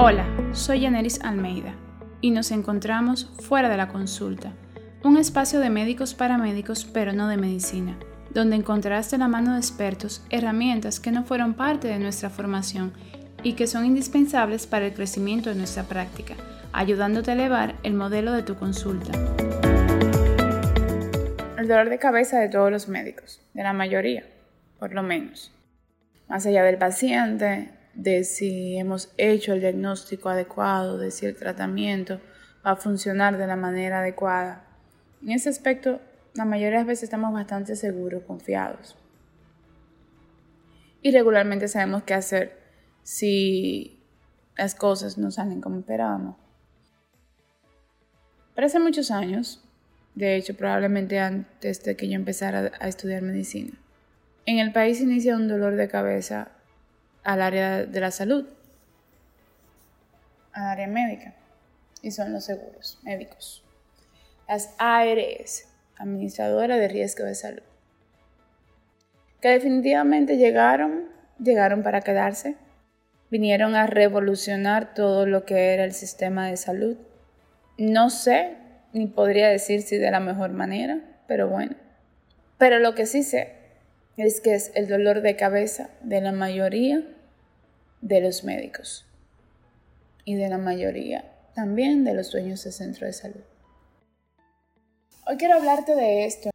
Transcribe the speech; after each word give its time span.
Hola, 0.00 0.24
soy 0.52 0.82
Yanelis 0.82 1.20
Almeida 1.24 1.74
y 2.20 2.30
nos 2.30 2.52
encontramos 2.52 3.32
fuera 3.40 3.68
de 3.68 3.76
la 3.76 3.88
consulta, 3.88 4.52
un 5.02 5.16
espacio 5.16 5.58
de 5.58 5.70
médicos 5.70 6.14
para 6.14 6.38
médicos 6.38 6.84
pero 6.84 7.12
no 7.12 7.26
de 7.26 7.36
medicina, 7.36 7.98
donde 8.30 8.54
encontrarás 8.54 9.10
de 9.10 9.18
la 9.18 9.26
mano 9.26 9.54
de 9.54 9.58
expertos 9.58 10.24
herramientas 10.30 11.00
que 11.00 11.10
no 11.10 11.24
fueron 11.24 11.54
parte 11.54 11.88
de 11.88 11.98
nuestra 11.98 12.30
formación 12.30 12.92
y 13.42 13.54
que 13.54 13.66
son 13.66 13.84
indispensables 13.84 14.68
para 14.68 14.86
el 14.86 14.94
crecimiento 14.94 15.50
de 15.50 15.56
nuestra 15.56 15.82
práctica, 15.82 16.34
ayudándote 16.72 17.32
a 17.32 17.34
elevar 17.34 17.74
el 17.82 17.94
modelo 17.94 18.30
de 18.30 18.44
tu 18.44 18.54
consulta. 18.54 19.10
El 21.58 21.66
dolor 21.66 21.90
de 21.90 21.98
cabeza 21.98 22.38
de 22.38 22.48
todos 22.48 22.70
los 22.70 22.86
médicos, 22.86 23.42
de 23.52 23.64
la 23.64 23.72
mayoría, 23.72 24.22
por 24.78 24.94
lo 24.94 25.02
menos. 25.02 25.52
Más 26.28 26.46
allá 26.46 26.62
del 26.62 26.78
paciente, 26.78 27.70
de 27.98 28.22
si 28.22 28.78
hemos 28.78 29.12
hecho 29.16 29.52
el 29.52 29.60
diagnóstico 29.60 30.28
adecuado, 30.28 30.98
de 30.98 31.10
si 31.10 31.26
el 31.26 31.34
tratamiento 31.34 32.20
va 32.64 32.70
a 32.70 32.76
funcionar 32.76 33.36
de 33.36 33.46
la 33.48 33.56
manera 33.56 33.98
adecuada. 33.98 34.64
En 35.20 35.32
ese 35.32 35.48
aspecto, 35.48 36.00
la 36.34 36.44
mayoría 36.44 36.70
de 36.70 36.76
las 36.76 36.86
veces 36.86 37.04
estamos 37.04 37.32
bastante 37.32 37.74
seguros, 37.74 38.22
confiados. 38.22 38.96
Y 41.02 41.10
regularmente 41.10 41.66
sabemos 41.66 42.04
qué 42.04 42.14
hacer 42.14 42.56
si 43.02 44.00
las 44.56 44.76
cosas 44.76 45.18
no 45.18 45.32
salen 45.32 45.60
como 45.60 45.80
esperábamos. 45.80 46.36
Pero 48.54 48.66
hace 48.66 48.78
muchos 48.78 49.10
años, 49.10 49.64
de 50.14 50.36
hecho 50.36 50.56
probablemente 50.56 51.18
antes 51.18 51.82
de 51.82 51.96
que 51.96 52.08
yo 52.08 52.14
empezara 52.14 52.70
a 52.78 52.86
estudiar 52.86 53.22
medicina, 53.22 53.72
en 54.46 54.58
el 54.58 54.72
país 54.72 55.00
inicia 55.00 55.34
un 55.34 55.48
dolor 55.48 55.74
de 55.74 55.88
cabeza 55.88 56.52
al 57.28 57.42
área 57.42 57.84
de 57.84 58.00
la 58.00 58.10
salud, 58.10 58.46
al 60.54 60.64
área 60.64 60.86
médica, 60.86 61.34
y 62.00 62.10
son 62.10 62.32
los 62.32 62.46
seguros 62.46 62.98
médicos. 63.02 63.62
Las 64.48 64.74
ARS, 64.78 65.68
Administradora 65.98 66.78
de 66.78 66.88
Riesgo 66.88 67.24
de 67.24 67.34
Salud, 67.34 67.62
que 69.42 69.50
definitivamente 69.50 70.38
llegaron, 70.38 71.10
llegaron 71.38 71.82
para 71.82 72.00
quedarse, 72.00 72.56
vinieron 73.30 73.74
a 73.74 73.86
revolucionar 73.86 74.94
todo 74.94 75.26
lo 75.26 75.44
que 75.44 75.74
era 75.74 75.84
el 75.84 75.92
sistema 75.92 76.48
de 76.48 76.56
salud. 76.56 76.96
No 77.76 78.08
sé, 78.08 78.56
ni 78.94 79.06
podría 79.06 79.50
decir 79.50 79.82
si 79.82 79.98
de 79.98 80.10
la 80.10 80.20
mejor 80.20 80.52
manera, 80.52 81.02
pero 81.26 81.46
bueno. 81.46 81.76
Pero 82.56 82.78
lo 82.78 82.94
que 82.94 83.04
sí 83.04 83.22
sé 83.22 83.52
es 84.16 84.40
que 84.40 84.54
es 84.54 84.72
el 84.74 84.88
dolor 84.88 85.20
de 85.20 85.36
cabeza 85.36 85.90
de 86.00 86.22
la 86.22 86.32
mayoría 86.32 87.04
de 88.00 88.20
los 88.20 88.44
médicos 88.44 89.06
y 90.24 90.34
de 90.34 90.48
la 90.48 90.58
mayoría 90.58 91.34
también 91.58 92.04
de 92.04 92.14
los 92.14 92.30
dueños 92.30 92.62
de 92.62 92.70
centro 92.70 93.04
de 93.04 93.12
salud. 93.12 93.40
Hoy 95.26 95.36
quiero 95.38 95.54
hablarte 95.54 95.96
de 95.96 96.24
esto 96.24 96.50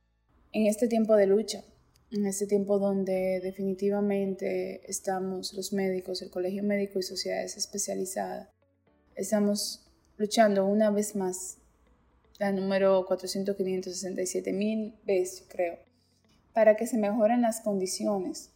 en 0.54 0.66
este 0.66 0.88
tiempo 0.88 1.18
de 1.18 1.28
lucha, 1.28 1.62
en 2.10 2.26
este 2.26 2.48
tiempo 2.48 2.80
donde 2.80 3.42
definitivamente 3.44 4.90
estamos 4.90 5.54
los 5.54 5.74
médicos, 5.74 6.22
el 6.22 6.30
Colegio 6.30 6.64
Médico 6.64 7.00
y 7.00 7.04
sociedades 7.04 7.58
especializadas, 7.58 8.48
estamos 9.16 9.86
luchando 10.16 10.66
una 10.66 10.90
vez 10.90 11.18
más, 11.18 11.58
la 12.40 12.54
número 12.54 13.06
400-567 13.06 14.54
mil 14.54 14.96
veces 15.04 15.46
creo, 15.50 15.80
para 16.54 16.78
que 16.78 16.88
se 16.88 16.98
mejoren 16.98 17.42
las 17.42 17.60
condiciones 17.60 18.53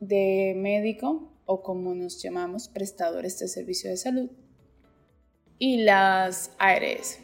de 0.00 0.54
médico 0.56 1.30
o 1.46 1.62
como 1.62 1.94
nos 1.94 2.22
llamamos 2.22 2.68
prestadores 2.68 3.38
de 3.38 3.48
servicio 3.48 3.90
de 3.90 3.96
salud 3.96 4.30
y 5.58 5.82
las 5.82 6.52
ARS. 6.58 7.20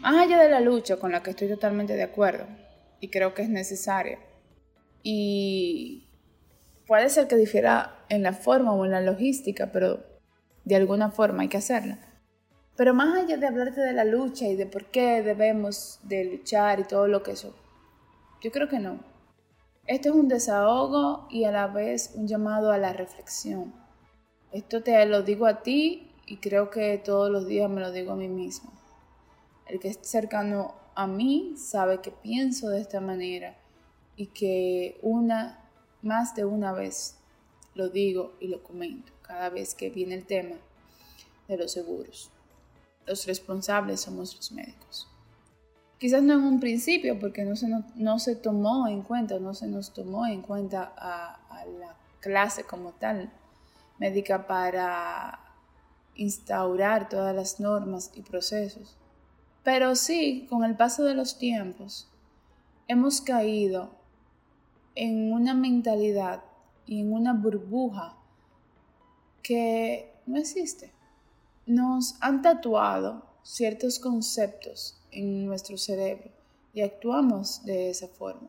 Más 0.00 0.16
allá 0.16 0.42
de 0.42 0.48
la 0.48 0.60
lucha 0.60 0.96
con 0.96 1.12
la 1.12 1.22
que 1.22 1.30
estoy 1.30 1.48
totalmente 1.48 1.94
de 1.94 2.02
acuerdo 2.02 2.46
y 2.98 3.08
creo 3.08 3.34
que 3.34 3.42
es 3.42 3.48
necesaria 3.48 4.18
y 5.02 6.08
puede 6.86 7.10
ser 7.10 7.28
que 7.28 7.36
difiera 7.36 8.04
en 8.08 8.22
la 8.22 8.32
forma 8.32 8.72
o 8.72 8.84
en 8.84 8.90
la 8.90 9.00
logística, 9.00 9.70
pero 9.70 10.04
de 10.64 10.76
alguna 10.76 11.10
forma 11.10 11.42
hay 11.42 11.48
que 11.48 11.58
hacerla. 11.58 11.98
Pero 12.76 12.94
más 12.94 13.16
allá 13.16 13.36
de 13.36 13.46
hablarte 13.46 13.80
de 13.80 13.92
la 13.92 14.04
lucha 14.04 14.46
y 14.46 14.56
de 14.56 14.66
por 14.66 14.86
qué 14.86 15.22
debemos 15.22 16.00
de 16.04 16.24
luchar 16.24 16.80
y 16.80 16.84
todo 16.84 17.06
lo 17.06 17.22
que 17.22 17.32
eso, 17.32 17.54
yo 18.42 18.50
creo 18.50 18.68
que 18.68 18.78
no. 18.78 19.11
Esto 19.86 20.10
es 20.10 20.14
un 20.14 20.28
desahogo 20.28 21.26
y 21.28 21.42
a 21.42 21.50
la 21.50 21.66
vez 21.66 22.12
un 22.14 22.28
llamado 22.28 22.70
a 22.70 22.78
la 22.78 22.92
reflexión. 22.92 23.74
Esto 24.52 24.82
te 24.84 25.04
lo 25.06 25.22
digo 25.22 25.44
a 25.46 25.62
ti 25.62 26.12
y 26.24 26.36
creo 26.36 26.70
que 26.70 26.98
todos 26.98 27.30
los 27.32 27.48
días 27.48 27.68
me 27.68 27.80
lo 27.80 27.90
digo 27.90 28.12
a 28.12 28.16
mí 28.16 28.28
mismo. 28.28 28.72
El 29.66 29.80
que 29.80 29.88
es 29.88 29.98
cercano 30.02 30.76
a 30.94 31.08
mí 31.08 31.54
sabe 31.56 32.00
que 32.00 32.12
pienso 32.12 32.68
de 32.68 32.80
esta 32.80 33.00
manera 33.00 33.56
y 34.14 34.26
que 34.26 35.00
una, 35.02 35.68
más 36.00 36.36
de 36.36 36.44
una 36.44 36.72
vez 36.72 37.18
lo 37.74 37.88
digo 37.88 38.34
y 38.38 38.46
lo 38.46 38.62
comento 38.62 39.12
cada 39.22 39.48
vez 39.48 39.74
que 39.74 39.90
viene 39.90 40.14
el 40.14 40.26
tema 40.26 40.56
de 41.48 41.56
los 41.56 41.72
seguros. 41.72 42.30
Los 43.04 43.26
responsables 43.26 44.00
somos 44.00 44.36
los 44.36 44.52
médicos. 44.52 45.11
Quizás 46.02 46.20
no 46.20 46.32
en 46.32 46.42
un 46.42 46.58
principio, 46.58 47.16
porque 47.20 47.44
no 47.44 47.54
se, 47.54 47.68
no, 47.94 48.18
se 48.18 48.34
tomó 48.34 48.88
en 48.88 49.02
cuenta, 49.02 49.38
no 49.38 49.54
se 49.54 49.68
nos 49.68 49.94
tomó 49.94 50.26
en 50.26 50.42
cuenta 50.42 50.92
a, 50.96 51.34
a 51.48 51.64
la 51.64 51.94
clase 52.18 52.64
como 52.64 52.90
tal 52.90 53.30
médica 54.00 54.48
para 54.48 55.38
instaurar 56.16 57.08
todas 57.08 57.36
las 57.36 57.60
normas 57.60 58.10
y 58.16 58.22
procesos. 58.22 58.96
Pero 59.62 59.94
sí, 59.94 60.48
con 60.50 60.64
el 60.64 60.74
paso 60.74 61.04
de 61.04 61.14
los 61.14 61.38
tiempos, 61.38 62.08
hemos 62.88 63.20
caído 63.20 63.92
en 64.96 65.32
una 65.32 65.54
mentalidad 65.54 66.42
y 66.84 67.02
en 67.02 67.12
una 67.12 67.32
burbuja 67.32 68.16
que 69.40 70.12
no 70.26 70.36
existe. 70.36 70.90
Nos 71.64 72.20
han 72.20 72.42
tatuado 72.42 73.24
ciertos 73.44 74.00
conceptos 74.00 74.98
en 75.12 75.46
nuestro 75.46 75.76
cerebro 75.76 76.30
y 76.74 76.80
actuamos 76.80 77.64
de 77.64 77.90
esa 77.90 78.08
forma. 78.08 78.48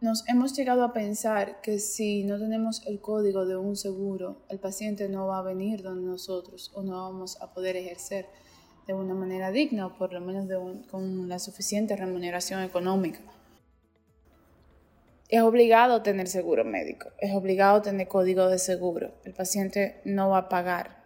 Nos 0.00 0.28
hemos 0.28 0.54
llegado 0.54 0.84
a 0.84 0.92
pensar 0.92 1.60
que 1.62 1.78
si 1.78 2.22
no 2.22 2.38
tenemos 2.38 2.86
el 2.86 3.00
código 3.00 3.46
de 3.46 3.56
un 3.56 3.76
seguro, 3.76 4.42
el 4.48 4.58
paciente 4.58 5.08
no 5.08 5.26
va 5.26 5.38
a 5.38 5.42
venir 5.42 5.82
donde 5.82 6.06
nosotros 6.06 6.70
o 6.74 6.82
no 6.82 6.96
vamos 6.96 7.40
a 7.40 7.52
poder 7.52 7.76
ejercer 7.76 8.26
de 8.86 8.92
una 8.92 9.14
manera 9.14 9.50
digna 9.50 9.86
o 9.86 9.96
por 9.96 10.12
lo 10.12 10.20
menos 10.20 10.46
con 10.90 11.28
la 11.28 11.38
suficiente 11.38 11.96
remuneración 11.96 12.62
económica. 12.62 13.20
Es 15.28 15.42
obligado 15.42 16.02
tener 16.02 16.28
seguro 16.28 16.64
médico, 16.64 17.08
es 17.18 17.34
obligado 17.34 17.82
tener 17.82 18.06
código 18.06 18.48
de 18.48 18.58
seguro. 18.58 19.12
El 19.24 19.32
paciente 19.32 20.00
no 20.04 20.28
va 20.28 20.38
a 20.38 20.48
pagar 20.48 21.05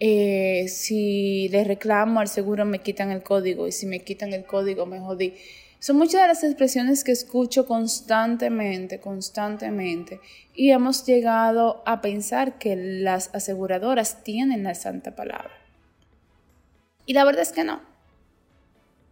eh, 0.00 0.66
si 0.68 1.48
le 1.48 1.64
reclamo 1.64 2.20
al 2.20 2.28
seguro 2.28 2.64
me 2.64 2.80
quitan 2.80 3.10
el 3.10 3.22
código 3.22 3.66
y 3.66 3.72
si 3.72 3.86
me 3.86 4.00
quitan 4.00 4.32
el 4.32 4.44
código 4.44 4.86
me 4.86 5.00
jodí. 5.00 5.34
Son 5.80 5.96
muchas 5.96 6.22
de 6.22 6.28
las 6.28 6.42
expresiones 6.42 7.04
que 7.04 7.12
escucho 7.12 7.66
constantemente, 7.66 8.98
constantemente. 9.00 10.20
Y 10.54 10.70
hemos 10.70 11.06
llegado 11.06 11.82
a 11.86 12.00
pensar 12.00 12.58
que 12.58 12.74
las 12.74 13.32
aseguradoras 13.32 14.24
tienen 14.24 14.64
la 14.64 14.74
santa 14.74 15.14
palabra. 15.14 15.52
Y 17.06 17.12
la 17.12 17.24
verdad 17.24 17.42
es 17.42 17.52
que 17.52 17.62
no. 17.62 17.80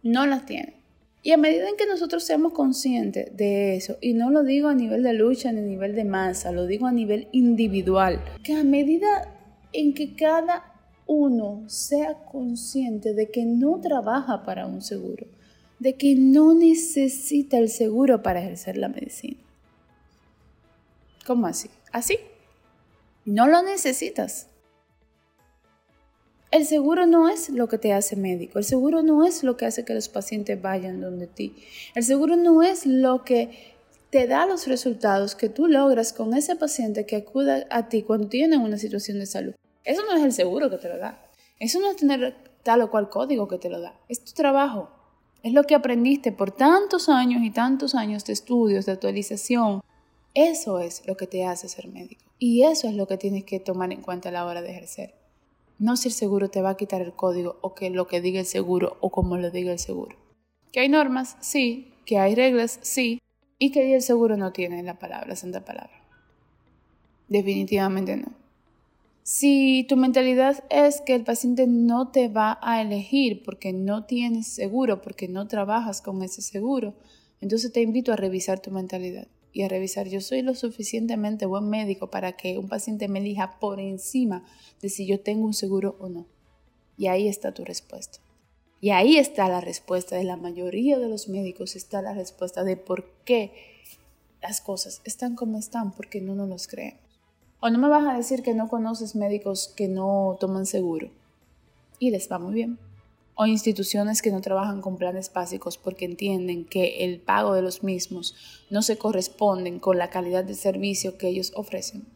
No 0.03 0.25
las 0.25 0.45
tienen. 0.45 0.75
Y 1.23 1.31
a 1.31 1.37
medida 1.37 1.67
en 1.67 1.77
que 1.77 1.87
nosotros 1.87 2.23
seamos 2.23 2.53
conscientes 2.53 3.35
de 3.35 3.75
eso, 3.75 3.97
y 4.01 4.13
no 4.13 4.29
lo 4.29 4.43
digo 4.43 4.69
a 4.69 4.75
nivel 4.75 5.03
de 5.03 5.13
lucha 5.13 5.51
ni 5.51 5.59
a 5.59 5.63
nivel 5.63 5.95
de 5.95 6.05
masa, 6.05 6.51
lo 6.51 6.67
digo 6.67 6.85
a 6.87 6.91
nivel 6.91 7.27
individual, 7.31 8.21
que 8.43 8.53
a 8.53 8.63
medida 8.63 9.33
en 9.73 9.93
que 9.93 10.15
cada 10.15 10.76
uno 11.07 11.63
sea 11.67 12.15
consciente 12.25 13.13
de 13.13 13.31
que 13.31 13.45
no 13.45 13.79
trabaja 13.79 14.43
para 14.43 14.67
un 14.67 14.81
seguro, 14.81 15.25
de 15.79 15.95
que 15.95 16.15
no 16.15 16.53
necesita 16.53 17.57
el 17.57 17.69
seguro 17.69 18.21
para 18.21 18.41
ejercer 18.41 18.77
la 18.77 18.89
medicina. 18.89 19.39
¿Cómo 21.25 21.47
así? 21.47 21.69
Así. 21.91 22.17
No 23.25 23.47
lo 23.47 23.61
necesitas. 23.61 24.47
El 26.51 26.65
seguro 26.65 27.05
no 27.05 27.27
es 27.27 27.49
lo 27.49 27.67
que 27.67 27.77
te 27.77 27.91
hace 27.91 28.15
médico, 28.15 28.57
el 28.57 28.63
seguro 28.63 29.03
no 29.03 29.25
es 29.25 29.43
lo 29.43 29.57
que 29.57 29.65
hace 29.65 29.83
que 29.83 29.93
los 29.93 30.07
pacientes 30.07 30.61
vayan 30.61 31.01
donde 31.01 31.27
ti, 31.27 31.53
el 31.93 32.05
seguro 32.05 32.37
no 32.37 32.63
es 32.63 32.85
lo 32.85 33.25
que 33.25 33.75
te 34.09 34.27
da 34.27 34.45
los 34.45 34.65
resultados 34.67 35.35
que 35.35 35.49
tú 35.49 35.67
logras 35.67 36.13
con 36.13 36.33
ese 36.33 36.55
paciente 36.55 37.05
que 37.05 37.17
acuda 37.17 37.67
a 37.69 37.89
ti 37.89 38.03
cuando 38.03 38.29
tiene 38.29 38.57
una 38.57 38.77
situación 38.77 39.19
de 39.19 39.25
salud. 39.25 39.53
Eso 39.87 40.03
no 40.03 40.17
es 40.17 40.21
el 40.21 40.33
seguro 40.33 40.69
que 40.69 40.77
te 40.77 40.89
lo 40.89 40.97
da. 40.97 41.17
Eso 41.59 41.79
no 41.79 41.89
es 41.89 41.95
tener 41.95 42.35
tal 42.61 42.81
o 42.81 42.91
cual 42.91 43.09
código 43.09 43.47
que 43.47 43.57
te 43.57 43.69
lo 43.69 43.79
da. 43.79 43.97
Es 44.09 44.21
tu 44.21 44.33
trabajo. 44.33 44.89
Es 45.43 45.53
lo 45.53 45.63
que 45.63 45.75
aprendiste 45.75 46.33
por 46.33 46.51
tantos 46.51 47.07
años 47.07 47.41
y 47.41 47.51
tantos 47.51 47.95
años 47.95 48.25
de 48.25 48.33
estudios, 48.33 48.85
de 48.85 48.91
actualización. 48.91 49.81
Eso 50.33 50.79
es 50.79 51.07
lo 51.07 51.15
que 51.15 51.25
te 51.25 51.45
hace 51.45 51.69
ser 51.69 51.87
médico. 51.87 52.21
Y 52.37 52.63
eso 52.63 52.89
es 52.89 52.95
lo 52.95 53.07
que 53.07 53.17
tienes 53.17 53.45
que 53.45 53.61
tomar 53.61 53.93
en 53.93 54.01
cuenta 54.01 54.27
a 54.27 54.33
la 54.33 54.45
hora 54.45 54.61
de 54.61 54.71
ejercer. 54.71 55.15
No 55.79 55.95
si 55.95 56.09
el 56.09 56.13
seguro 56.13 56.49
te 56.49 56.61
va 56.61 56.71
a 56.71 56.77
quitar 56.77 57.01
el 57.01 57.13
código 57.13 57.57
o 57.61 57.73
que 57.73 57.89
lo 57.89 58.07
que 58.07 58.19
diga 58.19 58.41
el 58.41 58.45
seguro 58.45 58.97
o 58.99 59.09
como 59.09 59.37
lo 59.37 59.51
diga 59.51 59.71
el 59.71 59.79
seguro. 59.79 60.17
Que 60.73 60.81
hay 60.81 60.89
normas, 60.89 61.37
sí. 61.39 61.93
Que 62.05 62.19
hay 62.19 62.35
reglas, 62.35 62.77
sí. 62.81 63.21
Y 63.57 63.71
que 63.71 63.95
el 63.95 64.01
seguro 64.01 64.35
no 64.35 64.51
tiene 64.51 64.83
la 64.83 64.99
palabra, 64.99 65.37
santa 65.37 65.63
palabra. 65.63 66.03
Definitivamente 67.29 68.17
no. 68.17 68.46
Si 69.29 69.85
tu 69.89 69.97
mentalidad 69.97 70.63
es 70.69 71.01
que 71.01 71.13
el 71.13 71.25
paciente 71.25 71.67
no 71.67 72.11
te 72.11 72.29
va 72.29 72.59
a 72.61 72.81
elegir 72.81 73.43
porque 73.43 73.73
no 73.73 74.05
tienes 74.05 74.47
seguro, 74.47 75.01
porque 75.01 75.27
no 75.27 75.49
trabajas 75.49 76.01
con 76.01 76.23
ese 76.23 76.41
seguro, 76.41 76.93
entonces 77.41 77.73
te 77.73 77.81
invito 77.81 78.13
a 78.13 78.15
revisar 78.15 78.61
tu 78.61 78.71
mentalidad 78.71 79.27
y 79.51 79.63
a 79.63 79.67
revisar, 79.67 80.07
yo 80.07 80.21
soy 80.21 80.43
lo 80.43 80.55
suficientemente 80.55 81.45
buen 81.45 81.67
médico 81.69 82.09
para 82.09 82.37
que 82.37 82.57
un 82.57 82.69
paciente 82.69 83.09
me 83.09 83.19
elija 83.19 83.59
por 83.59 83.81
encima 83.81 84.45
de 84.81 84.87
si 84.87 85.05
yo 85.05 85.19
tengo 85.19 85.45
un 85.45 85.53
seguro 85.53 85.97
o 85.99 86.07
no. 86.07 86.25
Y 86.97 87.07
ahí 87.07 87.27
está 87.27 87.53
tu 87.53 87.65
respuesta. 87.65 88.19
Y 88.79 88.91
ahí 88.91 89.17
está 89.17 89.49
la 89.49 89.59
respuesta 89.59 90.15
de 90.15 90.23
la 90.23 90.37
mayoría 90.37 90.99
de 90.99 91.09
los 91.09 91.27
médicos, 91.27 91.75
está 91.75 92.01
la 92.01 92.13
respuesta 92.13 92.63
de 92.63 92.77
por 92.77 93.11
qué 93.25 93.51
las 94.41 94.61
cosas 94.61 95.01
están 95.03 95.35
como 95.35 95.59
están, 95.59 95.91
porque 95.91 96.21
no 96.21 96.33
nos 96.33 96.47
los 96.47 96.67
creemos. 96.69 97.06
O 97.59 97.69
no 97.69 97.79
me 97.79 97.87
vas 97.87 98.07
a 98.07 98.17
decir 98.17 98.43
que 98.43 98.53
no 98.53 98.67
conoces 98.67 99.15
médicos 99.15 99.73
que 99.75 99.87
no 99.87 100.37
toman 100.39 100.65
seguro 100.65 101.09
y 101.99 102.11
les 102.11 102.31
va 102.31 102.39
muy 102.39 102.53
bien 102.53 102.77
o 103.39 103.45
instituciones 103.45 104.23
que 104.23 104.31
no 104.31 104.41
trabajan 104.41 104.81
con 104.81 104.97
planes 104.97 105.31
básicos 105.31 105.77
porque 105.77 106.05
entienden 106.05 106.65
que 106.65 107.05
el 107.05 107.19
pago 107.19 107.53
de 107.53 107.61
los 107.61 107.83
mismos 107.83 108.35
no 108.71 108.81
se 108.81 108.97
corresponden 108.97 109.79
con 109.79 109.99
la 109.99 110.09
calidad 110.09 110.43
de 110.43 110.55
servicio 110.55 111.19
que 111.19 111.27
ellos 111.27 111.53
ofrecen. 111.55 112.07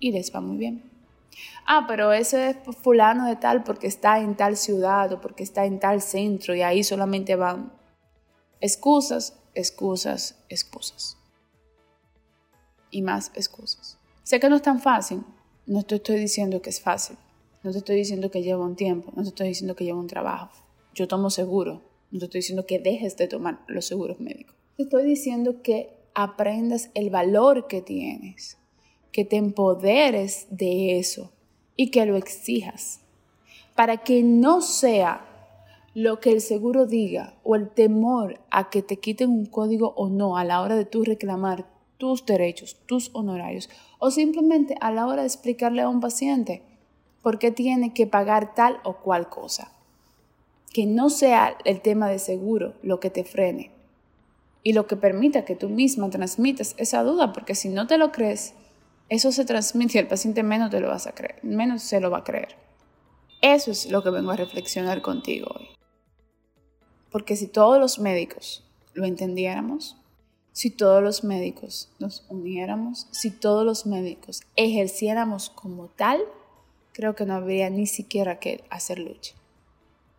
Y 0.00 0.10
les 0.12 0.34
va 0.34 0.40
muy 0.40 0.56
bien. 0.56 0.90
Ah, 1.66 1.84
pero 1.86 2.14
ese 2.14 2.50
es 2.50 2.56
fulano 2.82 3.26
de 3.26 3.36
tal 3.36 3.62
porque 3.62 3.86
está 3.86 4.20
en 4.20 4.36
tal 4.36 4.56
ciudad 4.56 5.12
o 5.12 5.20
porque 5.20 5.42
está 5.42 5.66
en 5.66 5.80
tal 5.80 6.00
centro 6.00 6.54
y 6.54 6.62
ahí 6.62 6.82
solamente 6.82 7.36
van 7.36 7.70
excusas, 8.60 9.38
excusas, 9.54 10.42
excusas. 10.48 11.18
Y 12.90 13.02
más 13.02 13.32
excusas. 13.34 13.97
Sé 14.28 14.40
que 14.40 14.50
no 14.50 14.56
es 14.56 14.62
tan 14.62 14.78
fácil, 14.78 15.22
no 15.64 15.84
te 15.84 15.94
estoy 15.94 16.16
diciendo 16.16 16.60
que 16.60 16.68
es 16.68 16.82
fácil, 16.82 17.16
no 17.62 17.72
te 17.72 17.78
estoy 17.78 17.96
diciendo 17.96 18.30
que 18.30 18.42
lleva 18.42 18.62
un 18.62 18.76
tiempo, 18.76 19.10
no 19.16 19.22
te 19.22 19.30
estoy 19.30 19.48
diciendo 19.48 19.74
que 19.74 19.84
lleva 19.84 19.98
un 19.98 20.06
trabajo. 20.06 20.50
Yo 20.94 21.08
tomo 21.08 21.30
seguro, 21.30 21.80
no 22.10 22.18
te 22.18 22.26
estoy 22.26 22.40
diciendo 22.40 22.66
que 22.66 22.78
dejes 22.78 23.16
de 23.16 23.26
tomar 23.26 23.60
los 23.68 23.86
seguros 23.86 24.20
médicos. 24.20 24.54
Te 24.76 24.82
estoy 24.82 25.06
diciendo 25.06 25.62
que 25.62 25.96
aprendas 26.12 26.90
el 26.92 27.08
valor 27.08 27.68
que 27.68 27.80
tienes, 27.80 28.58
que 29.12 29.24
te 29.24 29.36
empoderes 29.36 30.46
de 30.50 30.98
eso 30.98 31.32
y 31.74 31.90
que 31.90 32.04
lo 32.04 32.14
exijas. 32.16 33.00
Para 33.74 33.96
que 34.04 34.22
no 34.22 34.60
sea 34.60 35.24
lo 35.94 36.20
que 36.20 36.32
el 36.32 36.42
seguro 36.42 36.84
diga 36.84 37.32
o 37.44 37.56
el 37.56 37.70
temor 37.70 38.40
a 38.50 38.68
que 38.68 38.82
te 38.82 38.98
quiten 38.98 39.30
un 39.30 39.46
código 39.46 39.94
o 39.96 40.10
no 40.10 40.36
a 40.36 40.44
la 40.44 40.60
hora 40.60 40.76
de 40.76 40.84
tú 40.84 41.02
reclamar 41.02 41.77
tus 41.98 42.24
derechos, 42.24 42.76
tus 42.86 43.10
honorarios, 43.12 43.68
o 43.98 44.10
simplemente 44.10 44.76
a 44.80 44.90
la 44.90 45.06
hora 45.06 45.22
de 45.22 45.28
explicarle 45.28 45.82
a 45.82 45.88
un 45.88 46.00
paciente, 46.00 46.62
por 47.22 47.38
qué 47.38 47.50
tiene 47.50 47.92
que 47.92 48.06
pagar 48.06 48.54
tal 48.54 48.78
o 48.84 48.96
cual 48.96 49.28
cosa. 49.28 49.72
Que 50.72 50.86
no 50.86 51.10
sea 51.10 51.58
el 51.64 51.80
tema 51.80 52.08
de 52.08 52.18
seguro 52.18 52.74
lo 52.82 53.00
que 53.00 53.10
te 53.10 53.24
frene 53.24 53.72
y 54.62 54.72
lo 54.72 54.86
que 54.86 54.96
permita 54.96 55.44
que 55.44 55.56
tú 55.56 55.68
misma 55.68 56.08
transmitas 56.10 56.74
esa 56.78 57.02
duda, 57.02 57.32
porque 57.32 57.54
si 57.54 57.68
no 57.68 57.86
te 57.86 57.98
lo 57.98 58.12
crees, 58.12 58.54
eso 59.08 59.32
se 59.32 59.44
transmite 59.44 59.98
y 59.98 60.00
el 60.00 60.08
paciente 60.08 60.42
menos 60.42 60.70
te 60.70 60.80
lo 60.80 60.88
vas 60.88 61.06
a 61.06 61.12
creer, 61.12 61.40
menos 61.42 61.82
se 61.82 62.00
lo 62.00 62.10
va 62.10 62.18
a 62.18 62.24
creer. 62.24 62.56
Eso 63.40 63.70
es 63.70 63.90
lo 63.90 64.02
que 64.02 64.10
vengo 64.10 64.30
a 64.30 64.36
reflexionar 64.36 65.00
contigo 65.00 65.48
hoy. 65.54 65.68
Porque 67.10 67.36
si 67.36 67.46
todos 67.46 67.78
los 67.78 67.98
médicos 67.98 68.64
lo 68.94 69.06
entendiéramos, 69.06 69.97
si 70.58 70.70
todos 70.70 71.00
los 71.00 71.22
médicos 71.22 71.88
nos 72.00 72.26
uniéramos, 72.28 73.06
si 73.12 73.30
todos 73.30 73.64
los 73.64 73.86
médicos 73.86 74.42
ejerciéramos 74.56 75.50
como 75.50 75.86
tal, 75.86 76.20
creo 76.92 77.14
que 77.14 77.24
no 77.24 77.34
habría 77.34 77.70
ni 77.70 77.86
siquiera 77.86 78.40
que 78.40 78.64
hacer 78.68 78.98
lucha. 78.98 79.36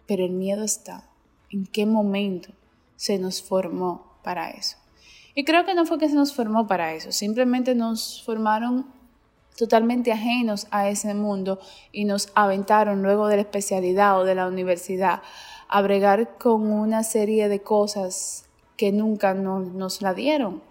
Pero 0.07 0.23
el 0.23 0.31
miedo 0.31 0.63
está 0.63 1.03
en 1.49 1.65
qué 1.65 1.85
momento 1.85 2.53
se 2.95 3.19
nos 3.19 3.41
formó 3.41 4.13
para 4.23 4.51
eso. 4.51 4.77
Y 5.35 5.43
creo 5.43 5.65
que 5.65 5.73
no 5.73 5.85
fue 5.85 5.99
que 5.99 6.07
se 6.07 6.15
nos 6.15 6.33
formó 6.33 6.67
para 6.67 6.93
eso, 6.93 7.11
simplemente 7.11 7.75
nos 7.75 8.23
formaron 8.23 8.85
totalmente 9.57 10.13
ajenos 10.13 10.67
a 10.71 10.87
ese 10.87 11.13
mundo 11.15 11.59
y 11.91 12.05
nos 12.05 12.31
aventaron 12.33 13.03
luego 13.03 13.27
de 13.27 13.35
la 13.35 13.41
especialidad 13.41 14.17
o 14.17 14.23
de 14.23 14.35
la 14.35 14.47
universidad 14.47 15.21
a 15.67 15.81
bregar 15.81 16.37
con 16.37 16.71
una 16.71 17.03
serie 17.03 17.49
de 17.49 17.61
cosas 17.61 18.45
que 18.79 18.93
nunca 18.93 19.33
nos 19.33 20.01
la 20.01 20.13
dieron 20.13 20.61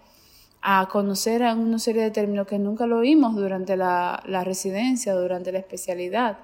a 0.63 0.89
conocer 0.91 1.43
a 1.43 1.53
una 1.53 1.77
serie 1.77 2.01
de 2.01 2.09
términos 2.09 2.47
que 2.47 2.57
nunca 2.57 2.87
lo 2.87 3.01
vimos 3.01 3.35
durante 3.35 3.77
la, 3.77 4.23
la 4.25 4.43
residencia, 4.43 5.13
durante 5.13 5.51
la 5.51 5.59
especialidad. 5.59 6.39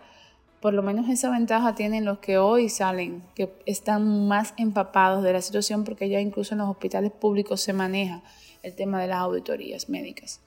Por 0.62 0.76
lo 0.76 0.84
menos 0.84 1.10
esa 1.10 1.32
ventaja 1.32 1.74
tienen 1.74 2.06
los 2.06 2.20
que 2.20 2.38
hoy 2.38 2.70
salen, 2.70 3.24
que 3.34 3.52
están 3.66 4.28
más 4.28 4.54
empapados 4.58 5.24
de 5.24 5.34
la 5.34 5.42
situación 5.42 5.84
porque 5.84 6.08
ya 6.08 6.22
incluso 6.22 6.54
en 6.54 6.60
los 6.60 6.70
hospitales 6.70 7.12
públicos 7.12 7.62
se 7.62 7.74
maneja 7.74 8.22
el 8.62 8.76
tema 8.76 9.02
de 9.02 9.08
las 9.08 9.18
auditorías 9.18 9.90
médicas. 9.90 10.42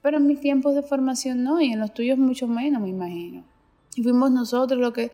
Pero 0.00 0.16
en 0.16 0.26
mis 0.26 0.40
tiempos 0.40 0.74
de 0.74 0.82
formación 0.82 1.44
no, 1.44 1.60
y 1.60 1.72
en 1.72 1.78
los 1.78 1.92
tuyos 1.92 2.16
mucho 2.16 2.48
menos, 2.48 2.80
me 2.80 2.88
imagino. 2.88 3.44
Y 3.96 4.02
fuimos 4.02 4.30
nosotros 4.30 4.80
lo 4.80 4.94
que, 4.94 5.12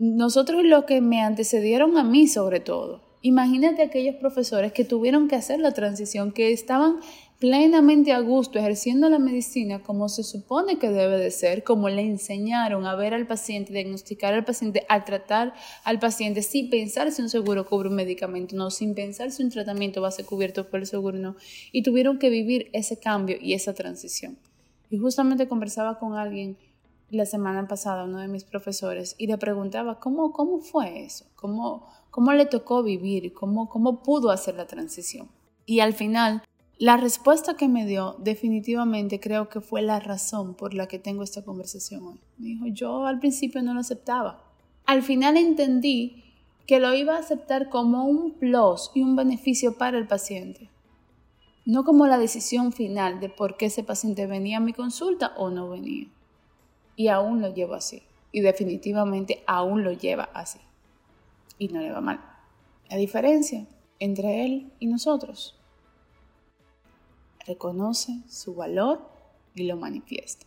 nosotros 0.00 0.64
lo 0.64 0.86
que 0.86 1.00
me 1.00 1.22
antecedieron 1.22 1.96
a 1.96 2.02
mí 2.02 2.26
sobre 2.26 2.58
todo. 2.58 3.07
Imagínate 3.22 3.82
aquellos 3.82 4.16
profesores 4.16 4.72
que 4.72 4.84
tuvieron 4.84 5.26
que 5.26 5.34
hacer 5.34 5.58
la 5.58 5.72
transición, 5.72 6.30
que 6.30 6.52
estaban 6.52 7.00
plenamente 7.38 8.12
a 8.12 8.20
gusto 8.20 8.58
ejerciendo 8.58 9.08
la 9.08 9.18
medicina 9.18 9.80
como 9.80 10.08
se 10.08 10.24
supone 10.24 10.78
que 10.78 10.90
debe 10.90 11.18
de 11.18 11.30
ser, 11.30 11.62
como 11.62 11.88
le 11.88 12.02
enseñaron 12.02 12.86
a 12.86 12.96
ver 12.96 13.14
al 13.14 13.26
paciente, 13.26 13.72
diagnosticar 13.72 14.34
al 14.34 14.44
paciente, 14.44 14.84
a 14.88 15.04
tratar 15.04 15.54
al 15.84 15.98
paciente 15.98 16.42
sin 16.42 16.70
pensar 16.70 17.12
si 17.12 17.22
un 17.22 17.28
seguro 17.28 17.66
cubre 17.66 17.88
un 17.88 17.94
medicamento, 17.94 18.56
no, 18.56 18.70
sin 18.70 18.94
pensar 18.94 19.30
si 19.30 19.42
un 19.42 19.50
tratamiento 19.50 20.00
va 20.00 20.08
a 20.08 20.12
ser 20.12 20.24
cubierto 20.24 20.68
por 20.68 20.80
el 20.80 20.86
seguro, 20.86 21.18
no. 21.18 21.36
Y 21.72 21.82
tuvieron 21.82 22.18
que 22.18 22.30
vivir 22.30 22.70
ese 22.72 22.98
cambio 22.98 23.36
y 23.40 23.54
esa 23.54 23.72
transición. 23.72 24.36
Y 24.90 24.98
justamente 24.98 25.48
conversaba 25.48 25.98
con 25.98 26.14
alguien 26.14 26.56
la 27.10 27.24
semana 27.24 27.66
pasada, 27.68 28.04
uno 28.04 28.18
de 28.18 28.28
mis 28.28 28.44
profesores, 28.44 29.14
y 29.18 29.26
le 29.26 29.38
preguntaba, 29.38 29.98
¿cómo, 29.98 30.32
cómo 30.32 30.58
fue 30.58 31.04
eso? 31.04 31.24
¿Cómo, 31.36 31.86
cómo 32.18 32.32
le 32.32 32.46
tocó 32.46 32.82
vivir? 32.82 33.32
¿Cómo, 33.32 33.68
¿Cómo 33.68 34.02
pudo 34.02 34.32
hacer 34.32 34.56
la 34.56 34.66
transición? 34.66 35.28
Y 35.66 35.78
al 35.78 35.92
final 35.92 36.42
la 36.76 36.96
respuesta 36.96 37.54
que 37.54 37.68
me 37.68 37.86
dio 37.86 38.16
definitivamente 38.18 39.20
creo 39.20 39.48
que 39.48 39.60
fue 39.60 39.82
la 39.82 40.00
razón 40.00 40.54
por 40.54 40.74
la 40.74 40.88
que 40.88 40.98
tengo 40.98 41.22
esta 41.22 41.44
conversación 41.44 42.04
hoy. 42.04 42.20
Me 42.38 42.46
dijo, 42.48 42.66
yo 42.66 43.06
al 43.06 43.20
principio 43.20 43.62
no 43.62 43.72
lo 43.72 43.78
aceptaba. 43.78 44.42
Al 44.84 45.04
final 45.04 45.36
entendí 45.36 46.24
que 46.66 46.80
lo 46.80 46.92
iba 46.92 47.14
a 47.14 47.20
aceptar 47.20 47.68
como 47.68 48.06
un 48.06 48.32
plus 48.32 48.90
y 48.96 49.02
un 49.02 49.14
beneficio 49.14 49.78
para 49.78 49.96
el 49.96 50.08
paciente, 50.08 50.70
no 51.66 51.84
como 51.84 52.08
la 52.08 52.18
decisión 52.18 52.72
final 52.72 53.20
de 53.20 53.28
por 53.28 53.56
qué 53.56 53.66
ese 53.66 53.84
paciente 53.84 54.26
venía 54.26 54.56
a 54.56 54.60
mi 54.60 54.72
consulta 54.72 55.34
o 55.36 55.50
no 55.50 55.68
venía. 55.68 56.08
Y 56.96 57.06
aún 57.06 57.40
lo 57.40 57.54
llevo 57.54 57.74
así. 57.74 58.02
Y 58.32 58.40
definitivamente 58.40 59.44
aún 59.46 59.84
lo 59.84 59.92
lleva 59.92 60.24
así. 60.34 60.58
Y 61.58 61.68
no 61.68 61.80
le 61.80 61.92
va 61.92 62.00
mal. 62.00 62.20
La 62.88 62.96
diferencia 62.96 63.66
entre 63.98 64.44
él 64.44 64.72
y 64.78 64.86
nosotros 64.86 65.58
reconoce 67.46 68.22
su 68.28 68.54
valor 68.54 69.00
y 69.54 69.64
lo 69.64 69.76
manifiesta. 69.76 70.46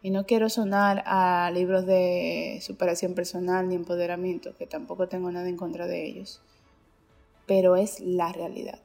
Y 0.00 0.10
no 0.10 0.26
quiero 0.26 0.48
sonar 0.48 1.02
a 1.06 1.50
libros 1.52 1.84
de 1.84 2.60
superación 2.62 3.14
personal 3.14 3.68
ni 3.68 3.74
empoderamiento, 3.74 4.56
que 4.56 4.66
tampoco 4.66 5.08
tengo 5.08 5.30
nada 5.30 5.48
en 5.48 5.56
contra 5.56 5.86
de 5.86 6.06
ellos, 6.06 6.40
pero 7.46 7.76
es 7.76 7.98
la 8.00 8.32
realidad. 8.32 8.78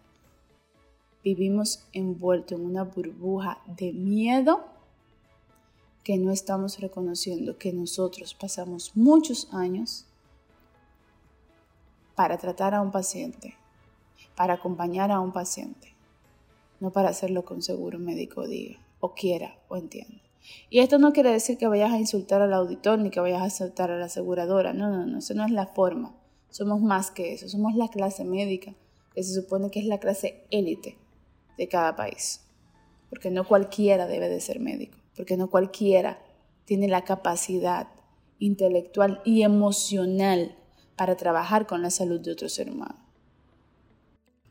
Vivimos 1.23 1.85
envueltos 1.93 2.59
en 2.59 2.65
una 2.65 2.83
burbuja 2.83 3.61
de 3.77 3.93
miedo 3.93 4.65
que 6.03 6.17
no 6.17 6.31
estamos 6.31 6.79
reconociendo 6.79 7.57
que 7.57 7.71
nosotros 7.71 8.33
pasamos 8.33 8.91
muchos 8.95 9.47
años 9.53 10.05
para 12.15 12.37
tratar 12.37 12.73
a 12.73 12.81
un 12.81 12.91
paciente, 12.91 13.55
para 14.35 14.55
acompañar 14.55 15.11
a 15.11 15.19
un 15.19 15.31
paciente, 15.31 15.95
no 16.79 16.91
para 16.91 17.09
hacerlo 17.09 17.45
con 17.45 17.61
seguro 17.61 17.99
médico 17.99 18.47
diga, 18.47 18.79
o 18.99 19.13
quiera, 19.13 19.57
o 19.67 19.77
entienda. 19.77 20.21
Y 20.69 20.79
esto 20.79 20.99
no 20.99 21.13
quiere 21.13 21.31
decir 21.31 21.57
que 21.57 21.67
vayas 21.67 21.91
a 21.91 21.97
insultar 21.97 22.41
al 22.41 22.53
auditor 22.53 22.99
ni 22.99 23.09
que 23.09 23.19
vayas 23.19 23.41
a 23.41 23.45
insultar 23.45 23.91
a 23.91 23.97
la 23.97 24.05
aseguradora. 24.05 24.73
No, 24.73 24.89
no, 24.89 25.05
no, 25.05 25.19
eso 25.19 25.33
no 25.33 25.45
es 25.45 25.51
la 25.51 25.67
forma. 25.67 26.15
Somos 26.49 26.81
más 26.81 27.11
que 27.11 27.33
eso. 27.33 27.47
Somos 27.47 27.75
la 27.75 27.87
clase 27.87 28.25
médica, 28.25 28.73
que 29.13 29.23
se 29.23 29.33
supone 29.33 29.71
que 29.71 29.79
es 29.79 29.85
la 29.85 29.99
clase 29.99 30.45
élite 30.51 30.97
de 31.57 31.67
cada 31.67 31.95
país. 31.95 32.41
Porque 33.09 33.31
no 33.31 33.47
cualquiera 33.47 34.05
debe 34.07 34.29
de 34.29 34.41
ser 34.41 34.59
médico. 34.59 34.97
porque 35.15 35.37
no 35.37 35.47
cualquiera 35.49 36.19
tiene 36.65 36.87
la 36.87 37.03
capacidad 37.03 37.87
intelectual 38.39 39.21
y 39.23 39.43
emocional 39.43 40.57
para 41.03 41.17
trabajar 41.17 41.67
con 41.67 41.81
la 41.81 41.89
salud 41.89 42.21
de 42.21 42.31
otro 42.31 42.47
ser 42.47 42.71
humano. 42.71 42.95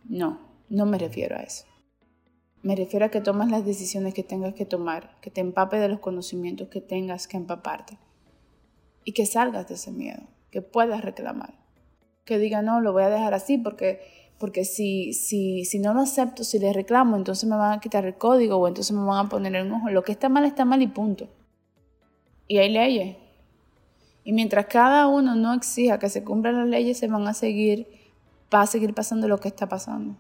No, 0.05 0.39
no 0.69 0.85
me 0.85 0.99
refiero 0.99 1.35
a 1.35 1.41
eso. 1.41 1.65
Me 2.61 2.77
refiero 2.77 3.07
a 3.07 3.09
que 3.09 3.23
tomas 3.23 3.51
las 3.51 3.65
decisiones 3.65 4.13
que 4.13 4.23
tengas 4.23 4.53
que 4.53 4.67
tomar, 4.67 5.19
que 5.23 5.31
te 5.31 5.41
empape 5.41 5.79
de 5.79 5.89
los 5.89 6.01
conocimientos 6.01 6.69
que 6.69 6.83
tengas 6.83 7.27
que 7.27 7.39
empaparte 7.39 7.97
y 9.03 9.13
que 9.13 9.25
salgas 9.25 9.67
de 9.67 9.77
ese 9.77 9.93
miedo, 9.93 10.25
que 10.51 10.61
puedas 10.61 11.03
reclamar. 11.03 11.55
Que 12.27 12.37
diga, 12.37 12.61
no, 12.61 12.83
lo 12.83 12.93
voy 12.93 13.05
a 13.05 13.09
dejar 13.09 13.33
así 13.33 13.57
porque, 13.57 14.03
porque 14.39 14.67
si, 14.67 15.15
si, 15.15 15.65
si 15.65 15.79
no 15.79 15.95
lo 15.95 16.01
acepto, 16.01 16.45
si 16.45 16.59
le 16.59 16.75
reclamo, 16.75 17.17
entonces 17.17 17.49
me 17.49 17.57
van 17.57 17.79
a 17.79 17.81
quitar 17.81 18.05
el 18.05 18.19
código 18.19 18.57
o 18.57 18.69
entonces 18.69 18.95
me 18.95 19.07
van 19.07 19.25
a 19.25 19.29
poner 19.31 19.55
en 19.55 19.73
ojo. 19.73 19.89
Lo 19.89 20.03
que 20.03 20.13
está 20.13 20.29
mal 20.29 20.45
está 20.45 20.67
mal 20.67 20.83
y 20.83 20.89
punto. 20.89 21.31
Y 22.47 22.59
hay 22.59 22.71
leyes. 22.71 23.22
Y 24.25 24.33
mientras 24.33 24.67
cada 24.67 25.09
uno 25.09 25.35
no 25.35 25.53
exija 25.53 25.99
que 25.99 26.09
se 26.09 26.23
cumplan 26.25 26.57
las 26.57 26.69
leyes, 26.69 26.99
se 26.99 27.09
van 27.09 27.27
a 27.27 27.35
seguir, 27.35 27.89
va 28.55 28.63
a 28.63 28.67
seguir 28.67 28.95
pasando 28.95 29.29
lo 29.29 29.39
que 29.39 29.49
está 29.49 29.69
pasando. 29.69 30.17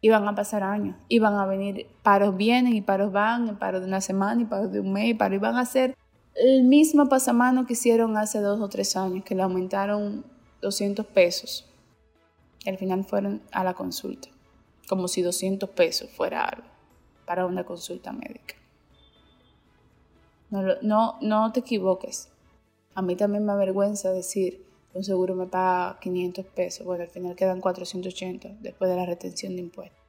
Y 0.00 0.08
van 0.08 0.26
a 0.26 0.34
pasar 0.34 0.62
años. 0.62 0.96
Y 1.08 1.18
van 1.18 1.34
a 1.34 1.46
venir, 1.46 1.86
paros 2.02 2.36
vienen 2.36 2.74
y 2.74 2.80
paros 2.80 3.12
van, 3.12 3.48
y 3.48 3.52
paros 3.52 3.82
de 3.82 3.88
una 3.88 4.00
semana 4.00 4.42
y 4.42 4.44
paros 4.44 4.72
de 4.72 4.80
un 4.80 4.92
mes, 4.92 5.08
y 5.08 5.14
paros 5.14 5.36
y 5.36 5.40
van 5.40 5.56
a 5.56 5.66
ser 5.66 5.96
el 6.34 6.64
mismo 6.64 7.08
pasamano 7.08 7.66
que 7.66 7.72
hicieron 7.72 8.16
hace 8.16 8.40
dos 8.40 8.60
o 8.60 8.68
tres 8.68 8.96
años, 8.96 9.24
que 9.24 9.34
le 9.34 9.42
aumentaron 9.42 10.24
200 10.60 11.06
pesos. 11.06 11.66
Y 12.64 12.70
al 12.70 12.78
final 12.78 13.04
fueron 13.04 13.42
a 13.52 13.64
la 13.64 13.74
consulta, 13.74 14.28
como 14.88 15.08
si 15.08 15.22
200 15.22 15.70
pesos 15.70 16.10
fuera 16.10 16.44
algo 16.44 16.68
para 17.24 17.46
una 17.46 17.64
consulta 17.64 18.12
médica. 18.12 18.54
No, 20.50 20.62
no, 20.82 21.18
no 21.20 21.52
te 21.52 21.60
equivoques. 21.60 22.28
A 22.96 23.02
mí 23.02 23.14
también 23.14 23.44
me 23.44 23.52
avergüenza 23.52 24.10
decir 24.10 24.64
que 24.90 24.96
un 24.96 25.04
seguro 25.04 25.34
me 25.34 25.44
paga 25.44 26.00
500 26.00 26.46
pesos. 26.46 26.86
Bueno, 26.86 27.04
al 27.04 27.10
final 27.10 27.36
quedan 27.36 27.60
480 27.60 28.56
después 28.62 28.90
de 28.90 28.96
la 28.96 29.04
retención 29.04 29.54
de 29.54 29.60
impuestos. 29.60 30.00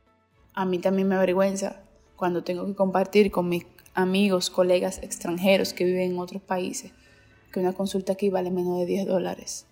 A 0.54 0.66
mí 0.66 0.80
también 0.80 1.10
me 1.10 1.16
avergüenza 1.16 1.82
cuando 2.16 2.46
tengo 2.46 2.66
que 2.66 2.76
compartir 2.76 3.30
con 3.30 3.50
mis 3.50 3.66
amigos, 3.94 4.50
colegas 4.50 5.04
extranjeros 5.04 5.74
que 5.74 5.84
viven 5.84 6.14
en 6.14 6.18
otros 6.18 6.42
países, 6.42 6.94
que 7.52 7.60
una 7.60 7.74
consulta 7.74 8.14
aquí 8.14 8.30
vale 8.30 8.52
menos 8.52 8.80
de 8.80 8.86
10 8.86 9.06
dólares. 9.06 9.66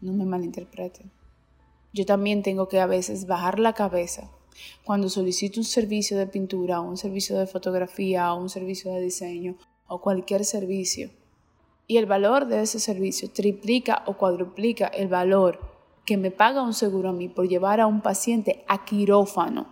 No 0.00 0.14
me 0.14 0.24
malinterpreten. 0.24 1.10
Yo 1.92 2.06
también 2.06 2.42
tengo 2.42 2.68
que 2.68 2.80
a 2.80 2.86
veces 2.86 3.26
bajar 3.26 3.58
la 3.58 3.74
cabeza 3.74 4.30
cuando 4.82 5.10
solicito 5.10 5.60
un 5.60 5.64
servicio 5.64 6.16
de 6.16 6.26
pintura 6.26 6.80
un 6.80 6.96
servicio 6.96 7.38
de 7.38 7.46
fotografía 7.46 8.32
un 8.34 8.48
servicio 8.48 8.92
de 8.92 9.00
diseño 9.00 9.56
o 9.86 10.00
cualquier 10.00 10.44
servicio 10.44 11.10
y 11.90 11.98
el 11.98 12.06
valor 12.06 12.46
de 12.46 12.62
ese 12.62 12.78
servicio 12.78 13.32
triplica 13.32 14.04
o 14.06 14.16
cuadruplica 14.16 14.86
el 14.86 15.08
valor 15.08 15.58
que 16.04 16.16
me 16.16 16.30
paga 16.30 16.62
un 16.62 16.72
seguro 16.72 17.08
a 17.08 17.12
mí 17.12 17.28
por 17.28 17.48
llevar 17.48 17.80
a 17.80 17.88
un 17.88 18.00
paciente 18.00 18.64
a 18.68 18.84
quirófano. 18.84 19.66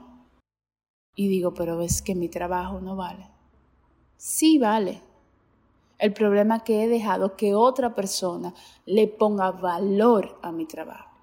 Y 1.15 1.29
digo, 1.29 1.55
pero 1.55 1.81
es 1.81 2.03
que 2.03 2.17
mi 2.17 2.29
trabajo 2.29 2.81
no 2.81 2.97
vale. 2.97 3.31
Sí 4.17 4.59
vale. 4.59 5.01
El 5.99 6.13
problema 6.13 6.65
que 6.65 6.83
he 6.83 6.89
dejado 6.89 7.37
que 7.37 7.55
otra 7.55 7.95
persona 7.95 8.53
le 8.85 9.07
ponga 9.07 9.53
valor 9.53 10.41
a 10.43 10.51
mi 10.51 10.67
trabajo. 10.67 11.17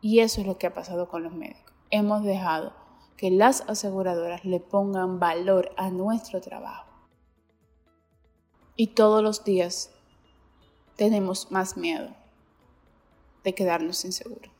Y 0.00 0.20
eso 0.20 0.42
es 0.42 0.46
lo 0.46 0.58
que 0.58 0.68
ha 0.68 0.74
pasado 0.74 1.08
con 1.08 1.24
los 1.24 1.32
médicos. 1.32 1.74
Hemos 1.90 2.22
dejado 2.22 2.72
que 3.16 3.32
las 3.32 3.62
aseguradoras 3.62 4.44
le 4.44 4.60
pongan 4.60 5.18
valor 5.18 5.72
a 5.76 5.90
nuestro 5.90 6.40
trabajo. 6.40 6.88
Y 8.76 8.94
todos 8.94 9.20
los 9.20 9.42
días 9.42 9.90
tenemos 10.96 11.50
más 11.50 11.76
miedo 11.76 12.10
de 13.42 13.54
quedarnos 13.54 14.04
inseguros. 14.04 14.54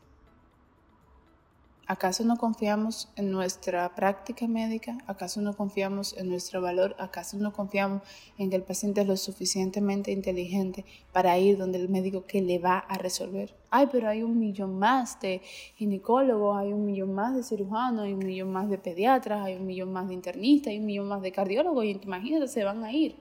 ¿Acaso 1.87 2.25
no 2.25 2.38
confiamos 2.38 3.11
en 3.14 3.31
nuestra 3.31 3.95
práctica 3.95 4.49
médica? 4.49 4.97
¿Acaso 5.07 5.43
no 5.43 5.55
confiamos 5.55 6.17
en 6.17 6.31
nuestro 6.31 6.62
valor? 6.62 6.97
¿Acaso 6.99 7.37
no 7.37 7.53
confiamos 7.53 8.00
en 8.38 8.49
que 8.49 8.57
el 8.57 8.62
paciente 8.62 9.03
es 9.03 9.07
lo 9.07 9.19
suficientemente 9.19 10.11
inteligente 10.11 10.87
para 11.12 11.37
ir 11.37 11.59
donde 11.59 11.79
el 11.79 11.91
médico 11.91 12.25
que 12.25 12.41
le 12.41 12.59
va 12.59 12.79
a 12.79 12.97
resolver? 12.97 13.55
Ay, 13.69 13.88
pero 13.93 14.09
hay 14.09 14.23
un 14.23 14.38
millón 14.38 14.79
más 14.79 15.21
de 15.21 15.43
ginecólogos, 15.76 16.57
hay 16.57 16.73
un 16.73 16.87
millón 16.87 17.12
más 17.12 17.37
de 17.37 17.43
cirujanos, 17.43 18.07
hay 18.07 18.14
un 18.14 18.25
millón 18.25 18.50
más 18.50 18.71
de 18.71 18.79
pediatras, 18.79 19.45
hay 19.45 19.57
un 19.57 19.67
millón 19.67 19.93
más 19.93 20.09
de 20.09 20.14
internistas, 20.14 20.69
hay 20.69 20.79
un 20.79 20.87
millón 20.87 21.09
más 21.09 21.21
de 21.21 21.33
cardiólogos 21.33 21.85
y 21.85 22.00
imagínate, 22.03 22.49
se 22.49 22.64
van 22.64 22.83
a 22.83 22.93
ir. 22.93 23.14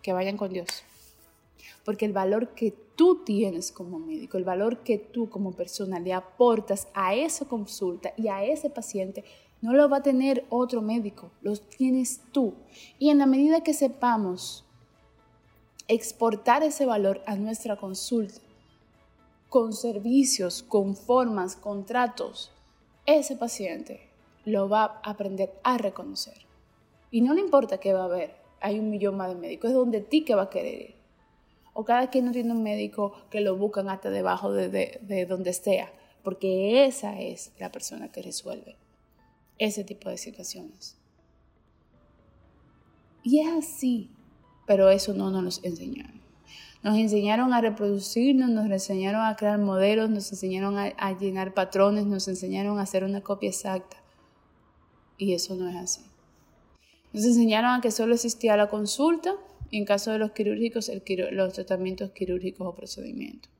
Que 0.00 0.14
vayan 0.14 0.38
con 0.38 0.50
Dios. 0.50 0.82
Porque 1.86 2.04
el 2.04 2.12
valor 2.12 2.48
que 2.48 2.72
tú 2.96 3.22
tienes 3.24 3.70
como 3.70 4.00
médico, 4.00 4.38
el 4.38 4.44
valor 4.44 4.78
que 4.82 4.98
tú 4.98 5.30
como 5.30 5.52
persona 5.52 6.00
le 6.00 6.12
aportas 6.12 6.88
a 6.94 7.14
esa 7.14 7.44
consulta 7.44 8.12
y 8.16 8.26
a 8.26 8.42
ese 8.42 8.70
paciente, 8.70 9.24
no 9.62 9.72
lo 9.72 9.88
va 9.88 9.98
a 9.98 10.02
tener 10.02 10.44
otro 10.50 10.82
médico, 10.82 11.30
lo 11.42 11.56
tienes 11.56 12.22
tú. 12.32 12.54
Y 12.98 13.10
en 13.10 13.18
la 13.18 13.26
medida 13.26 13.62
que 13.62 13.72
sepamos 13.72 14.64
exportar 15.86 16.64
ese 16.64 16.86
valor 16.86 17.22
a 17.24 17.36
nuestra 17.36 17.76
consulta, 17.76 18.40
con 19.48 19.72
servicios, 19.72 20.64
con 20.64 20.96
formas, 20.96 21.54
contratos, 21.54 22.50
ese 23.06 23.36
paciente 23.36 24.10
lo 24.44 24.68
va 24.68 25.00
a 25.04 25.10
aprender 25.10 25.52
a 25.62 25.78
reconocer. 25.78 26.46
Y 27.12 27.20
no 27.20 27.32
le 27.32 27.42
importa 27.42 27.78
qué 27.78 27.92
va 27.92 28.02
a 28.02 28.06
haber, 28.06 28.34
hay 28.60 28.80
un 28.80 28.90
millón 28.90 29.16
más 29.16 29.28
de 29.28 29.36
médicos, 29.36 29.70
es 29.70 29.76
donde 29.76 30.00
ti 30.00 30.24
que 30.24 30.34
va 30.34 30.42
a 30.42 30.50
querer 30.50 30.80
ir 30.80 30.95
o 31.76 31.84
cada 31.84 32.08
quien 32.08 32.24
no 32.24 32.32
tiene 32.32 32.52
un 32.52 32.62
médico 32.62 33.12
que 33.28 33.42
lo 33.42 33.54
buscan 33.54 33.90
hasta 33.90 34.08
debajo 34.08 34.50
de, 34.50 35.26
donde 35.28 35.52
sea, 35.52 35.92
porque 36.24 36.86
esa 36.86 37.20
es 37.20 37.52
la 37.58 37.70
persona 37.70 38.10
que 38.10 38.22
resuelve 38.22 38.76
ese 39.58 39.84
tipo 39.84 40.08
de 40.08 40.16
situaciones. 40.16 40.96
Y 43.22 43.40
es 43.40 43.48
así, 43.52 44.10
pero 44.66 44.88
eso 44.88 45.12
no 45.12 45.30
nos 45.30 45.62
enseñaron. 45.64 46.22
Nos 46.82 46.96
enseñaron 46.96 47.52
a 47.52 47.60
reproducirnos, 47.60 48.48
nos 48.48 48.70
enseñaron 48.70 49.26
a 49.26 49.36
crear 49.36 49.58
modelos, 49.58 50.08
nos 50.08 50.32
enseñaron 50.32 50.78
a, 50.78 50.94
a 50.96 51.12
llenar 51.18 51.52
patrones, 51.52 52.06
nos 52.06 52.26
enseñaron 52.26 52.78
a 52.78 52.82
hacer 52.82 53.04
una 53.04 53.20
copia 53.20 53.50
exacta. 53.50 53.98
Y 55.18 55.34
eso 55.34 55.54
no 55.56 55.68
es 55.68 55.76
así. 55.76 56.06
Nos 57.12 57.24
enseñaron 57.24 57.72
a 57.72 57.80
que 57.82 57.90
solo 57.90 58.14
existía 58.14 58.56
la 58.56 58.70
consulta 58.70 59.34
en 59.70 59.84
caso 59.84 60.12
de 60.12 60.18
los 60.18 60.32
quirúrgicos, 60.32 60.90
los 61.32 61.52
tratamientos 61.52 62.10
quirúrgicos 62.12 62.66
o 62.66 62.74
procedimientos. 62.74 63.50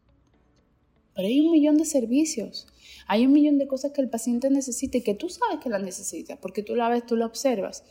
Pero 1.14 1.28
hay 1.28 1.40
un 1.40 1.50
millón 1.50 1.78
de 1.78 1.86
servicios, 1.86 2.66
hay 3.06 3.24
un 3.24 3.32
millón 3.32 3.56
de 3.58 3.66
cosas 3.66 3.92
que 3.92 4.02
el 4.02 4.10
paciente 4.10 4.50
necesita 4.50 4.98
y 4.98 5.02
que 5.02 5.14
tú 5.14 5.30
sabes 5.30 5.60
que 5.62 5.70
la 5.70 5.78
necesita, 5.78 6.36
porque 6.36 6.62
tú 6.62 6.76
la 6.76 6.88
ves, 6.90 7.06
tú 7.06 7.16
la 7.16 7.26
observas, 7.26 7.84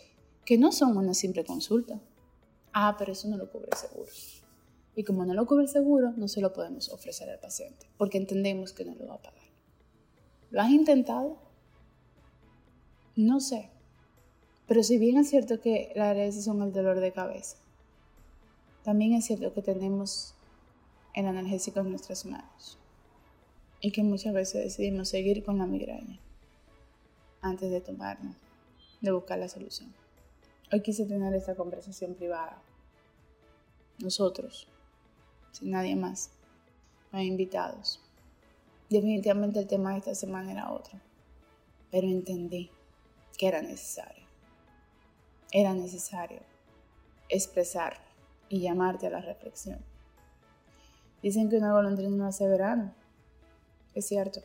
que 0.45 0.57
no 0.57 0.71
son 0.71 0.95
una 0.95 1.15
simple 1.15 1.43
consulta. 1.43 1.99
Ah, 2.71 2.95
pero 2.99 3.13
eso 3.13 3.27
no 3.27 3.37
lo 3.37 3.49
cubre 3.49 3.69
el 3.71 3.77
seguro. 3.77 4.11
Y 4.95 5.03
como 5.03 5.25
no 5.25 5.33
lo 5.33 5.47
cubre 5.47 5.63
el 5.63 5.69
seguro, 5.69 6.13
no 6.15 6.27
se 6.27 6.39
lo 6.39 6.53
podemos 6.53 6.89
ofrecer 6.89 7.29
al 7.29 7.39
paciente, 7.39 7.87
porque 7.97 8.19
entendemos 8.19 8.73
que 8.73 8.85
no 8.85 8.93
lo 8.93 9.07
va 9.07 9.15
a 9.15 9.21
pagar. 9.21 9.43
¿Lo 10.51 10.61
has 10.61 10.69
intentado? 10.69 11.37
No 13.15 13.39
sé. 13.39 13.71
Pero 14.67 14.83
si 14.83 14.97
bien 14.97 15.17
es 15.17 15.29
cierto 15.29 15.59
que 15.59 15.91
la 15.95 16.11
ARS 16.11 16.43
son 16.43 16.61
el 16.61 16.71
dolor 16.71 16.99
de 16.99 17.11
cabeza, 17.11 17.57
también 18.85 19.13
es 19.13 19.25
cierto 19.25 19.51
que 19.51 19.63
tenemos 19.63 20.35
el 21.15 21.25
analgésico 21.25 21.79
en 21.79 21.89
nuestras 21.89 22.23
manos 22.23 22.77
y 23.81 23.91
que 23.91 24.03
muchas 24.03 24.31
veces 24.31 24.63
decidimos 24.63 25.09
seguir 25.09 25.43
con 25.43 25.57
la 25.57 25.65
migraña 25.65 26.19
antes 27.41 27.71
de 27.71 27.81
tomarnos, 27.81 28.35
de 29.01 29.11
buscar 29.11 29.39
la 29.39 29.49
solución. 29.49 29.91
Hoy 30.71 30.81
quise 30.81 31.05
tener 31.05 31.33
esta 31.33 31.55
conversación 31.55 32.13
privada. 32.13 32.61
Nosotros, 33.97 34.67
sin 35.51 35.71
nadie 35.71 35.95
más, 35.95 36.29
no 37.11 37.17
hay 37.17 37.25
invitados. 37.25 37.99
Definitivamente 38.91 39.57
el 39.59 39.67
tema 39.67 39.93
de 39.93 39.99
esta 39.99 40.13
semana 40.13 40.51
era 40.51 40.71
otro, 40.71 40.99
pero 41.89 42.05
entendí 42.07 42.69
que 43.35 43.47
era 43.47 43.63
necesario. 43.63 44.25
Era 45.51 45.73
necesario 45.73 46.41
expresar 47.29 48.04
y 48.49 48.61
llamarte 48.61 49.07
a 49.07 49.11
la 49.11 49.21
reflexión. 49.21 49.79
Dicen 51.21 51.49
que 51.49 51.57
una 51.57 51.73
golondrina 51.73 52.15
no 52.15 52.27
hace 52.27 52.47
verano. 52.47 52.93
Es 53.93 54.07
cierto. 54.07 54.41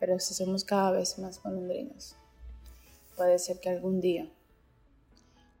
Pero 0.00 0.18
si 0.18 0.34
somos 0.34 0.64
cada 0.64 0.90
vez 0.90 1.18
más 1.18 1.42
golondrinas, 1.42 2.16
puede 3.16 3.38
ser 3.38 3.60
que 3.60 3.68
algún 3.68 4.00
día, 4.00 4.28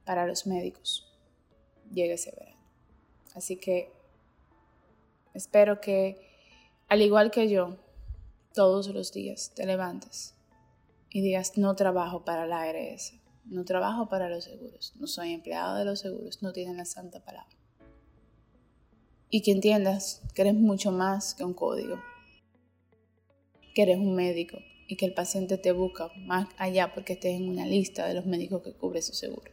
para 0.04 0.26
los 0.26 0.46
médicos, 0.46 1.06
llegue 1.92 2.14
ese 2.14 2.32
verano. 2.32 2.58
Así 3.34 3.56
que 3.56 3.92
espero 5.34 5.80
que, 5.80 6.20
al 6.88 7.02
igual 7.02 7.30
que 7.30 7.48
yo, 7.48 7.76
todos 8.52 8.88
los 8.88 9.12
días 9.12 9.52
te 9.54 9.66
levantes 9.66 10.34
y 11.10 11.20
digas, 11.20 11.56
no 11.56 11.74
trabajo 11.76 12.24
para 12.24 12.46
la 12.46 12.62
ARS, 12.62 13.14
No 13.44 13.64
trabajo 13.64 14.08
para 14.08 14.28
los 14.28 14.44
seguros, 14.44 14.94
no 14.96 15.06
soy 15.06 15.32
empleado 15.32 15.76
de 15.76 15.84
los 15.84 16.00
seguros, 16.00 16.42
no 16.42 16.52
tienen 16.52 16.76
la 16.76 16.84
santa 16.84 17.20
palabra. 17.20 17.56
Y 19.30 19.42
que 19.42 19.52
entiendas 19.52 20.22
que 20.34 20.42
eres 20.42 20.54
mucho 20.54 20.92
más 20.92 21.34
que 21.34 21.44
un 21.44 21.54
código, 21.54 21.96
que 23.74 23.82
eres 23.82 23.98
un 23.98 24.14
médico 24.14 24.58
y 24.88 24.96
que 24.96 25.06
el 25.06 25.14
paciente 25.14 25.58
te 25.58 25.72
busca 25.72 26.10
más 26.16 26.48
allá 26.58 26.92
porque 26.94 27.14
estés 27.14 27.34
en 27.34 27.48
una 27.48 27.66
lista 27.66 28.06
de 28.06 28.14
los 28.14 28.26
médicos 28.26 28.62
que 28.62 28.72
cubre 28.72 29.02
su 29.02 29.12
seguro. 29.12 29.50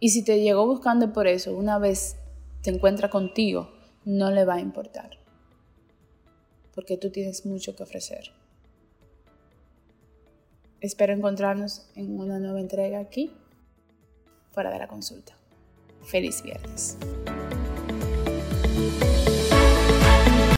Y 0.00 0.10
si 0.10 0.24
te 0.24 0.40
llegó 0.40 0.66
buscando 0.66 1.12
por 1.12 1.26
eso, 1.26 1.56
una 1.56 1.78
vez 1.78 2.16
te 2.62 2.70
encuentra 2.70 3.08
contigo, 3.08 3.70
no 4.04 4.30
le 4.30 4.44
va 4.44 4.54
a 4.54 4.60
importar. 4.60 5.18
Porque 6.74 6.96
tú 6.96 7.10
tienes 7.10 7.46
mucho 7.46 7.74
que 7.74 7.82
ofrecer. 7.82 8.32
Espero 10.80 11.12
encontrarnos 11.12 11.86
en 11.94 12.18
una 12.18 12.38
nueva 12.38 12.60
entrega 12.60 12.98
aquí, 12.98 13.32
fuera 14.52 14.70
de 14.70 14.78
la 14.78 14.88
consulta. 14.88 15.36
Feliz 16.02 16.42
viernes. 16.42 16.98